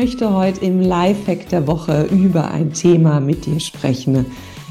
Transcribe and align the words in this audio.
Möchte 0.00 0.32
heute 0.32 0.64
im 0.64 0.80
Lifehack 0.80 1.50
der 1.50 1.66
Woche 1.66 2.04
über 2.04 2.50
ein 2.50 2.72
Thema 2.72 3.20
mit 3.20 3.44
dir 3.44 3.60
sprechen, 3.60 4.24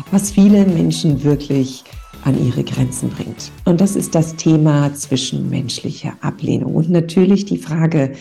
was 0.10 0.32
viele 0.32 0.66
Menschen 0.66 1.24
wirklich 1.24 1.84
an 2.24 2.44
ihre 2.44 2.64
Grenzen 2.64 3.12
bringt. 3.12 3.52
Und 3.64 3.80
das 3.80 3.96
ist 3.96 4.16
das 4.16 4.38
Thema 4.38 4.92
zwischenmenschlicher 4.92 6.18
Ablehnung. 6.22 6.74
Und 6.74 6.90
natürlich 6.90 7.46
die 7.46 7.60
Frage, 7.60 8.14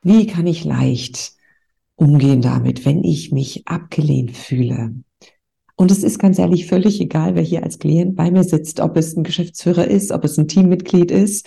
wie 0.00 0.26
kann 0.26 0.46
ich 0.46 0.64
leicht 0.64 1.34
umgehen 1.94 2.40
damit, 2.40 2.86
wenn 2.86 3.04
ich 3.04 3.32
mich 3.32 3.68
abgelehnt 3.68 4.34
fühle? 4.34 4.94
Und 5.76 5.90
es 5.90 6.02
ist 6.02 6.18
ganz 6.18 6.38
ehrlich 6.38 6.64
völlig 6.68 7.02
egal, 7.02 7.34
wer 7.34 7.42
hier 7.42 7.64
als 7.64 7.78
Klient 7.78 8.16
bei 8.16 8.30
mir 8.30 8.44
sitzt, 8.44 8.80
ob 8.80 8.96
es 8.96 9.14
ein 9.14 9.24
Geschäftsführer 9.24 9.88
ist, 9.88 10.10
ob 10.10 10.24
es 10.24 10.38
ein 10.38 10.48
Teammitglied 10.48 11.10
ist, 11.10 11.46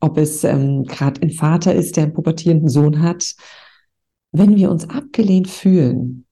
ob 0.00 0.18
es 0.18 0.44
ähm, 0.44 0.84
gerade 0.84 1.22
ein 1.22 1.30
Vater 1.30 1.74
ist, 1.74 1.96
der 1.96 2.04
einen 2.04 2.12
pubertierenden 2.12 2.68
Sohn 2.68 3.00
hat 3.00 3.36
wenn 4.32 4.56
wir 4.56 4.70
uns 4.70 4.88
abgelehnt 4.88 5.48
fühlen, 5.48 6.26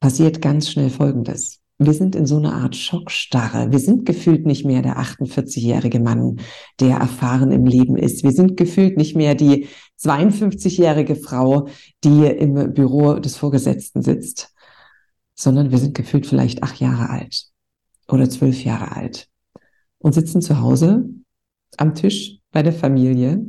passiert 0.00 0.40
ganz 0.40 0.70
schnell 0.70 0.90
Folgendes. 0.90 1.60
Wir 1.78 1.94
sind 1.94 2.14
in 2.14 2.26
so 2.26 2.36
einer 2.36 2.54
Art 2.54 2.76
Schockstarre. 2.76 3.72
Wir 3.72 3.78
sind 3.78 4.04
gefühlt 4.04 4.44
nicht 4.44 4.66
mehr 4.66 4.82
der 4.82 4.98
48-jährige 4.98 5.98
Mann, 5.98 6.40
der 6.78 6.98
erfahren 6.98 7.52
im 7.52 7.64
Leben 7.64 7.96
ist. 7.96 8.22
Wir 8.22 8.32
sind 8.32 8.58
gefühlt 8.58 8.98
nicht 8.98 9.16
mehr 9.16 9.34
die 9.34 9.66
52-jährige 9.98 11.16
Frau, 11.16 11.68
die 12.04 12.26
im 12.26 12.74
Büro 12.74 13.14
des 13.14 13.36
Vorgesetzten 13.36 14.02
sitzt, 14.02 14.54
sondern 15.34 15.70
wir 15.70 15.78
sind 15.78 15.94
gefühlt 15.94 16.26
vielleicht 16.26 16.62
acht 16.62 16.80
Jahre 16.80 17.08
alt 17.08 17.46
oder 18.08 18.28
zwölf 18.28 18.62
Jahre 18.62 18.94
alt 18.94 19.28
und 19.98 20.12
sitzen 20.12 20.42
zu 20.42 20.60
Hause 20.60 21.08
am 21.78 21.94
Tisch 21.94 22.40
bei 22.52 22.62
der 22.62 22.74
Familie. 22.74 23.46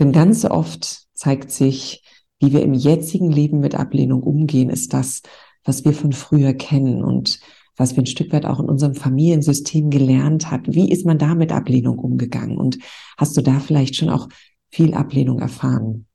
Denn 0.00 0.10
ganz 0.10 0.44
oft 0.44 1.06
zeigt 1.14 1.52
sich, 1.52 2.02
wie 2.40 2.52
wir 2.52 2.62
im 2.62 2.74
jetzigen 2.74 3.30
Leben 3.30 3.60
mit 3.60 3.74
Ablehnung 3.74 4.22
umgehen, 4.22 4.70
ist 4.70 4.92
das, 4.92 5.22
was 5.64 5.84
wir 5.84 5.92
von 5.92 6.12
früher 6.12 6.52
kennen 6.52 7.02
und 7.02 7.40
was 7.76 7.96
wir 7.96 8.02
ein 8.02 8.06
Stück 8.06 8.32
weit 8.32 8.46
auch 8.46 8.60
in 8.60 8.66
unserem 8.66 8.94
Familiensystem 8.94 9.90
gelernt 9.90 10.50
hat. 10.50 10.62
Wie 10.66 10.90
ist 10.90 11.06
man 11.06 11.18
da 11.18 11.34
mit 11.34 11.52
Ablehnung 11.52 11.98
umgegangen? 11.98 12.56
Und 12.56 12.78
hast 13.16 13.36
du 13.36 13.42
da 13.42 13.58
vielleicht 13.60 13.96
schon 13.96 14.10
auch 14.10 14.28
viel 14.70 14.94
Ablehnung 14.94 15.40
erfahren? 15.40 16.06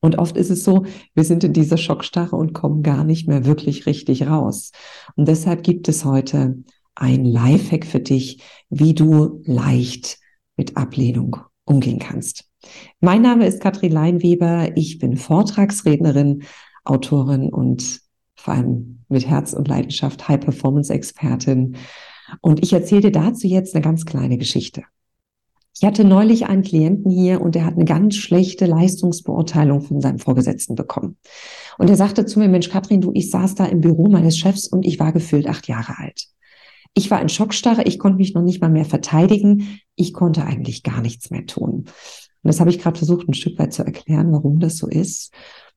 Und 0.00 0.18
oft 0.18 0.36
ist 0.36 0.50
es 0.50 0.64
so, 0.64 0.84
wir 1.14 1.24
sind 1.24 1.44
in 1.44 1.52
dieser 1.52 1.76
Schockstarre 1.76 2.34
und 2.34 2.52
kommen 2.52 2.82
gar 2.82 3.04
nicht 3.04 3.28
mehr 3.28 3.46
wirklich 3.46 3.86
richtig 3.86 4.26
raus. 4.26 4.72
Und 5.14 5.28
deshalb 5.28 5.62
gibt 5.62 5.88
es 5.88 6.04
heute 6.04 6.62
ein 6.94 7.24
Lifehack 7.24 7.86
für 7.86 8.00
dich, 8.00 8.42
wie 8.68 8.94
du 8.94 9.40
leicht 9.44 10.18
mit 10.56 10.76
Ablehnung 10.76 11.36
umgehen 11.64 12.00
kannst. 12.00 12.51
Mein 13.00 13.22
Name 13.22 13.46
ist 13.46 13.60
Katrin 13.60 13.92
Leinweber. 13.92 14.76
Ich 14.76 14.98
bin 14.98 15.16
Vortragsrednerin, 15.16 16.44
Autorin 16.84 17.48
und 17.48 18.00
vor 18.34 18.54
allem 18.54 19.04
mit 19.08 19.26
Herz 19.26 19.52
und 19.52 19.68
Leidenschaft 19.68 20.28
High-Performance-Expertin. 20.28 21.76
Und 22.40 22.62
ich 22.62 22.72
erzähle 22.72 23.02
dir 23.02 23.12
dazu 23.12 23.46
jetzt 23.46 23.74
eine 23.74 23.82
ganz 23.82 24.04
kleine 24.04 24.38
Geschichte. 24.38 24.82
Ich 25.74 25.84
hatte 25.86 26.04
neulich 26.04 26.46
einen 26.46 26.62
Klienten 26.62 27.10
hier 27.10 27.40
und 27.40 27.54
der 27.54 27.64
hat 27.64 27.74
eine 27.74 27.84
ganz 27.84 28.16
schlechte 28.16 28.66
Leistungsbeurteilung 28.66 29.80
von 29.80 30.00
seinem 30.00 30.18
Vorgesetzten 30.18 30.74
bekommen. 30.74 31.16
Und 31.78 31.88
er 31.88 31.96
sagte 31.96 32.26
zu 32.26 32.38
mir, 32.38 32.48
Mensch, 32.48 32.68
Katrin, 32.68 33.00
du, 33.00 33.10
ich 33.14 33.30
saß 33.30 33.54
da 33.54 33.64
im 33.64 33.80
Büro 33.80 34.08
meines 34.08 34.36
Chefs 34.36 34.66
und 34.66 34.84
ich 34.84 35.00
war 35.00 35.12
gefühlt 35.12 35.46
acht 35.46 35.68
Jahre 35.68 35.98
alt. 35.98 36.26
Ich 36.94 37.10
war 37.10 37.22
in 37.22 37.30
Schockstarre, 37.30 37.84
ich 37.84 37.98
konnte 37.98 38.18
mich 38.18 38.34
noch 38.34 38.42
nicht 38.42 38.60
mal 38.60 38.70
mehr 38.70 38.84
verteidigen, 38.84 39.80
ich 39.96 40.12
konnte 40.12 40.44
eigentlich 40.44 40.82
gar 40.82 41.00
nichts 41.00 41.30
mehr 41.30 41.46
tun. 41.46 41.86
Und 42.42 42.48
das 42.48 42.60
habe 42.60 42.70
ich 42.70 42.78
gerade 42.78 42.98
versucht, 42.98 43.28
ein 43.28 43.34
Stück 43.34 43.58
weit 43.58 43.72
zu 43.72 43.84
erklären, 43.84 44.32
warum 44.32 44.58
das 44.58 44.76
so 44.76 44.88
ist. 44.88 45.32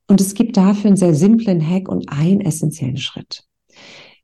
Und 0.07 0.21
es 0.21 0.33
gibt 0.33 0.57
dafür 0.57 0.87
einen 0.87 0.97
sehr 0.97 1.15
simplen 1.15 1.67
Hack 1.67 1.89
und 1.89 2.09
einen 2.09 2.41
essentiellen 2.41 2.97
Schritt. 2.97 3.43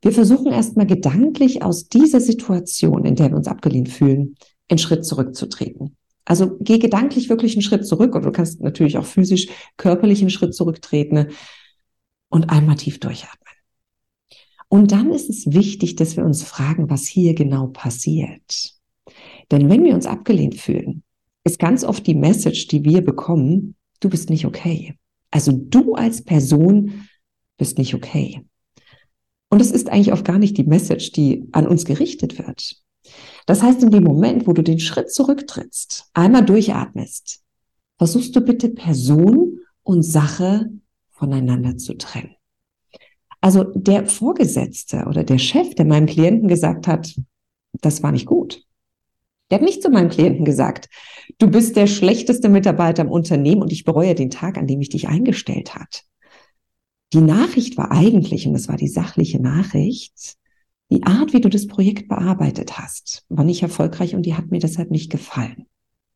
Wir 0.00 0.12
versuchen 0.12 0.52
erstmal 0.52 0.86
gedanklich 0.86 1.62
aus 1.62 1.88
dieser 1.88 2.20
Situation, 2.20 3.04
in 3.04 3.14
der 3.14 3.30
wir 3.30 3.36
uns 3.36 3.46
abgelehnt 3.46 3.88
fühlen, 3.88 4.36
einen 4.68 4.78
Schritt 4.78 5.04
zurückzutreten. 5.04 5.96
Also 6.24 6.56
geh 6.60 6.78
gedanklich 6.78 7.28
wirklich 7.28 7.54
einen 7.54 7.62
Schritt 7.62 7.86
zurück 7.86 8.14
oder 8.14 8.26
du 8.26 8.32
kannst 8.32 8.60
natürlich 8.60 8.98
auch 8.98 9.04
physisch, 9.04 9.48
körperlich 9.76 10.20
einen 10.20 10.30
Schritt 10.30 10.54
zurücktreten 10.54 11.28
und 12.28 12.50
einmal 12.50 12.76
tief 12.76 12.98
durchatmen. 13.00 13.38
Und 14.68 14.92
dann 14.92 15.10
ist 15.10 15.28
es 15.28 15.52
wichtig, 15.52 15.96
dass 15.96 16.16
wir 16.16 16.24
uns 16.24 16.42
fragen, 16.42 16.88
was 16.88 17.06
hier 17.06 17.34
genau 17.34 17.66
passiert. 17.66 18.72
Denn 19.50 19.68
wenn 19.68 19.84
wir 19.84 19.94
uns 19.94 20.06
abgelehnt 20.06 20.54
fühlen, 20.54 21.01
ist 21.44 21.58
ganz 21.58 21.84
oft 21.84 22.06
die 22.06 22.14
Message, 22.14 22.68
die 22.68 22.84
wir 22.84 23.02
bekommen, 23.02 23.74
du 24.00 24.08
bist 24.08 24.30
nicht 24.30 24.46
okay. 24.46 24.96
Also 25.30 25.52
du 25.52 25.94
als 25.94 26.22
Person 26.22 27.08
bist 27.58 27.78
nicht 27.78 27.94
okay. 27.94 28.44
Und 29.48 29.60
es 29.60 29.70
ist 29.70 29.90
eigentlich 29.90 30.12
auch 30.12 30.24
gar 30.24 30.38
nicht 30.38 30.56
die 30.56 30.64
Message, 30.64 31.12
die 31.12 31.46
an 31.52 31.66
uns 31.66 31.84
gerichtet 31.84 32.38
wird. 32.38 32.76
Das 33.46 33.62
heißt, 33.62 33.82
in 33.82 33.90
dem 33.90 34.04
Moment, 34.04 34.46
wo 34.46 34.52
du 34.52 34.62
den 34.62 34.78
Schritt 34.78 35.12
zurücktrittst, 35.12 36.08
einmal 36.14 36.44
durchatmest, 36.44 37.42
versuchst 37.98 38.34
du 38.34 38.40
bitte 38.40 38.68
Person 38.68 39.60
und 39.82 40.02
Sache 40.02 40.70
voneinander 41.10 41.76
zu 41.76 41.94
trennen. 41.94 42.34
Also 43.40 43.64
der 43.74 44.06
Vorgesetzte 44.06 45.04
oder 45.08 45.24
der 45.24 45.38
Chef, 45.38 45.74
der 45.74 45.84
meinem 45.84 46.06
Klienten 46.06 46.48
gesagt 46.48 46.86
hat, 46.86 47.14
das 47.80 48.02
war 48.02 48.12
nicht 48.12 48.26
gut, 48.26 48.64
der 49.52 49.58
hat 49.58 49.66
nicht 49.66 49.82
zu 49.82 49.90
meinem 49.90 50.08
Klienten 50.08 50.46
gesagt, 50.46 50.88
du 51.36 51.46
bist 51.46 51.76
der 51.76 51.86
schlechteste 51.86 52.48
Mitarbeiter 52.48 53.02
im 53.02 53.10
Unternehmen 53.10 53.60
und 53.60 53.70
ich 53.70 53.84
bereue 53.84 54.14
den 54.14 54.30
Tag, 54.30 54.56
an 54.56 54.66
dem 54.66 54.80
ich 54.80 54.88
dich 54.88 55.08
eingestellt 55.08 55.74
hat. 55.74 56.04
Die 57.12 57.20
Nachricht 57.20 57.76
war 57.76 57.92
eigentlich, 57.92 58.46
und 58.46 58.54
das 58.54 58.68
war 58.68 58.78
die 58.78 58.88
sachliche 58.88 59.42
Nachricht, 59.42 60.38
die 60.90 61.02
Art, 61.02 61.34
wie 61.34 61.42
du 61.42 61.50
das 61.50 61.66
Projekt 61.66 62.08
bearbeitet 62.08 62.78
hast, 62.78 63.26
war 63.28 63.44
nicht 63.44 63.62
erfolgreich 63.62 64.14
und 64.14 64.24
die 64.24 64.34
hat 64.34 64.50
mir 64.50 64.58
deshalb 64.58 64.90
nicht 64.90 65.12
gefallen. 65.12 65.66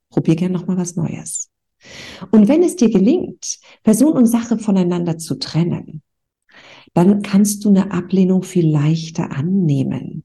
Probier 0.09 0.37
gern 0.37 0.53
noch 0.53 0.67
mal 0.67 0.79
was 0.79 0.97
Neues. 0.97 1.51
Und 2.31 2.49
wenn 2.49 2.63
es 2.63 2.77
dir 2.77 2.89
gelingt, 2.89 3.59
Person 3.83 4.15
und 4.15 4.25
Sache 4.25 4.59
voneinander 4.59 5.19
zu 5.19 5.39
trennen, 5.39 6.01
dann 6.95 7.21
kannst 7.21 7.67
du 7.67 7.69
eine 7.69 7.91
Ablehnung 7.91 8.45
viel 8.45 8.67
leichter 8.67 9.31
annehmen. 9.31 10.25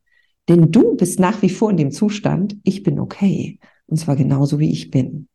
Denn 0.51 0.69
du 0.69 0.97
bist 0.97 1.17
nach 1.17 1.41
wie 1.41 1.49
vor 1.49 1.71
in 1.71 1.77
dem 1.77 1.91
Zustand, 1.91 2.57
ich 2.65 2.83
bin 2.83 2.99
okay. 2.99 3.57
Und 3.87 3.95
zwar 3.95 4.17
genauso 4.17 4.59
wie 4.59 4.69
ich 4.69 4.91
bin. 4.91 5.29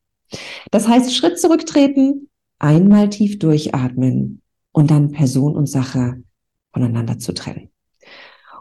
Das 0.71 0.89
heißt, 0.89 1.15
Schritt 1.15 1.41
zurücktreten, 1.41 2.29
einmal 2.59 3.09
tief 3.09 3.39
durchatmen 3.39 4.43
und 4.73 4.91
dann 4.91 5.13
Person 5.13 5.57
und 5.57 5.71
Sache 5.71 6.23
voneinander 6.71 7.19
zu 7.19 7.33
trennen. 7.33 7.71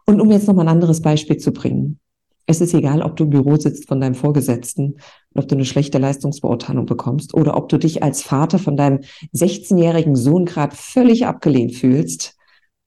Und 0.05 0.21
um 0.21 0.31
jetzt 0.31 0.47
noch 0.47 0.55
mal 0.55 0.61
ein 0.61 0.69
anderes 0.69 1.01
Beispiel 1.01 1.35
zu 1.35 1.51
bringen. 1.51 1.99
Es 2.45 2.61
ist 2.61 2.73
egal, 2.73 3.01
ob 3.01 3.17
du 3.17 3.25
im 3.25 3.31
Büro 3.31 3.57
sitzt 3.57 3.89
von 3.89 3.99
deinem 3.99 4.15
Vorgesetzten 4.15 4.93
und 4.93 5.43
ob 5.43 5.49
du 5.49 5.55
eine 5.55 5.65
schlechte 5.65 5.97
Leistungsbeurteilung 5.97 6.85
bekommst 6.85 7.33
oder 7.33 7.57
ob 7.57 7.67
du 7.67 7.77
dich 7.77 8.01
als 8.01 8.21
Vater 8.21 8.59
von 8.59 8.77
deinem 8.77 9.01
16-jährigen 9.33 10.15
Sohn 10.15 10.45
gerade 10.45 10.73
völlig 10.73 11.25
abgelehnt 11.25 11.75
fühlst. 11.75 12.37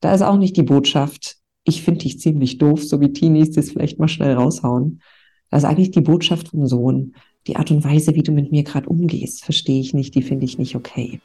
Da 0.01 0.15
ist 0.15 0.23
auch 0.23 0.39
nicht 0.39 0.57
die 0.57 0.63
Botschaft, 0.63 1.38
ich 1.69 1.83
finde 1.83 2.01
dich 2.01 2.19
ziemlich 2.19 2.59
doof, 2.59 2.83
so 2.83 3.01
wie 3.01 3.13
Teenies 3.13 3.53
das 3.53 3.71
vielleicht 3.71 3.99
mal 3.99 4.09
schnell 4.09 4.35
raushauen. 4.35 5.01
Das 5.51 5.63
ist 5.63 5.69
eigentlich 5.69 5.91
die 5.91 6.01
Botschaft 6.01 6.49
vom 6.49 6.67
Sohn. 6.67 7.15
Die 7.47 7.57
Art 7.57 7.71
und 7.71 7.85
Weise, 7.85 8.15
wie 8.15 8.23
du 8.23 8.33
mit 8.33 8.51
mir 8.51 8.65
gerade 8.65 8.89
umgehst, 8.89 9.45
verstehe 9.45 9.81
ich 9.81 9.95
nicht, 9.95 10.15
die 10.15 10.23
finde 10.23 10.45
ich 10.45 10.59
nicht 10.59 10.75
okay. 10.75 11.21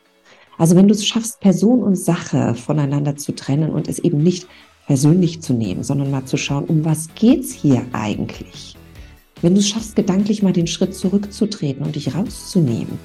Also 0.58 0.76
wenn 0.76 0.88
du 0.88 0.94
es 0.94 1.06
schaffst, 1.06 1.40
Person 1.40 1.82
und 1.82 1.96
Sache 1.96 2.54
voneinander 2.56 3.16
zu 3.16 3.34
trennen 3.34 3.72
und 3.72 3.88
es 3.88 4.00
eben 4.00 4.22
nicht 4.22 4.48
persönlich 4.86 5.42
zu 5.42 5.54
nehmen, 5.54 5.84
sondern 5.84 6.12
mal 6.12 6.26
zu 6.26 6.38
schauen, 6.38 6.66
um 6.66 6.86
was 6.86 7.10
geht's 7.16 7.52
hier 7.54 7.86
eigentlich? 7.94 8.76
Wenn 9.42 9.56
du 9.56 9.60
es 9.60 9.70
schaffst, 9.70 9.96
gedanklich 9.96 10.44
mal 10.44 10.54
den 10.54 10.68
Schritt 10.68 10.94
zurückzutreten 10.94 11.86
und 11.86 11.96
dich 11.96 12.14
rauszunehmen, 12.16 13.00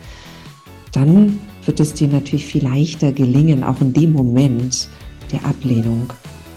dann 0.92 1.38
wird 1.64 1.80
es 1.80 1.94
dir 1.94 2.08
natürlich 2.08 2.46
viel 2.46 2.64
leichter 2.64 3.12
gelingen, 3.12 3.64
auch 3.64 3.80
in 3.80 3.92
dem 3.92 4.12
Moment 4.12 4.88
der 5.32 5.44
Ablehnung 5.44 6.12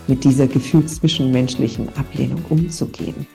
mit 0.07 0.23
dieser 0.23 0.47
gefühlszwischenmenschlichen 0.47 1.89
Ablehnung 1.97 2.43
umzugehen. 2.49 3.27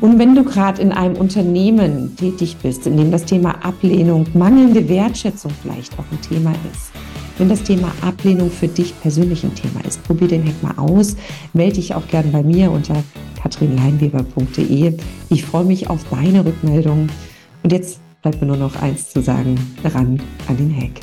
Und 0.00 0.18
wenn 0.18 0.34
du 0.34 0.44
gerade 0.44 0.80
in 0.80 0.92
einem 0.92 1.16
Unternehmen 1.16 2.14
tätig 2.16 2.56
bist, 2.62 2.86
in 2.86 2.96
dem 2.96 3.10
das 3.10 3.24
Thema 3.24 3.64
Ablehnung, 3.64 4.26
mangelnde 4.34 4.88
Wertschätzung 4.88 5.50
vielleicht 5.62 5.92
auch 5.98 6.04
ein 6.12 6.20
Thema 6.22 6.52
ist, 6.72 6.92
wenn 7.38 7.48
das 7.48 7.62
Thema 7.62 7.90
Ablehnung 8.02 8.50
für 8.50 8.68
dich 8.68 8.98
persönlich 9.00 9.42
ein 9.44 9.54
Thema 9.54 9.84
ist. 9.86 10.02
Probier 10.04 10.28
den 10.28 10.46
Hack 10.46 10.62
mal 10.62 10.74
aus. 10.76 11.16
Melde 11.54 11.76
dich 11.76 11.94
auch 11.94 12.06
gerne 12.06 12.30
bei 12.30 12.42
mir 12.42 12.70
unter 12.70 13.02
katrinleinweber.de. 13.42 14.96
Ich 15.30 15.44
freue 15.44 15.64
mich 15.64 15.88
auf 15.88 16.04
deine 16.10 16.44
Rückmeldung. 16.44 17.08
Und 17.62 17.72
jetzt 17.72 18.00
bleibt 18.22 18.40
mir 18.40 18.46
nur 18.46 18.58
noch 18.58 18.76
eins 18.80 19.10
zu 19.10 19.22
sagen, 19.22 19.58
ran 19.82 20.20
an 20.48 20.56
den 20.56 20.76
Hack. 20.76 21.00